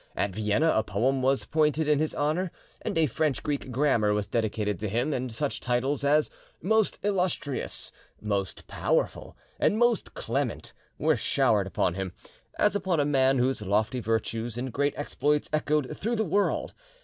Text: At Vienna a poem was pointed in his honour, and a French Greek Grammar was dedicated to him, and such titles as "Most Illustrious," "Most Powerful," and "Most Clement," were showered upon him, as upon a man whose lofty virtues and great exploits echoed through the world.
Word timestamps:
At 0.15 0.31
Vienna 0.33 0.73
a 0.75 0.81
poem 0.81 1.21
was 1.21 1.45
pointed 1.45 1.87
in 1.87 1.99
his 1.99 2.15
honour, 2.15 2.51
and 2.81 2.97
a 2.97 3.05
French 3.05 3.43
Greek 3.43 3.69
Grammar 3.69 4.15
was 4.15 4.25
dedicated 4.27 4.79
to 4.79 4.89
him, 4.89 5.13
and 5.13 5.31
such 5.31 5.59
titles 5.59 6.03
as 6.03 6.31
"Most 6.59 6.97
Illustrious," 7.03 7.91
"Most 8.19 8.65
Powerful," 8.65 9.37
and 9.59 9.77
"Most 9.77 10.15
Clement," 10.15 10.73
were 10.97 11.15
showered 11.17 11.67
upon 11.67 11.93
him, 11.93 12.13
as 12.57 12.75
upon 12.75 12.99
a 12.99 13.05
man 13.05 13.37
whose 13.37 13.61
lofty 13.61 13.99
virtues 13.99 14.57
and 14.57 14.73
great 14.73 14.95
exploits 14.97 15.51
echoed 15.53 15.95
through 15.95 16.15
the 16.15 16.25
world. 16.25 16.73